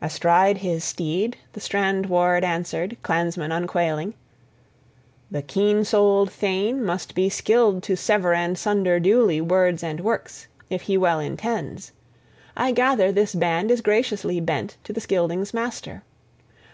[0.00, 4.14] Astride his steed, the strand ward answered, clansman unquailing:
[5.30, 10.46] "The keen souled thane must be skilled to sever and sunder duly words and works,
[10.70, 11.92] if he well intends.
[12.56, 16.02] I gather, this band is graciously bent to the Scyldings' master.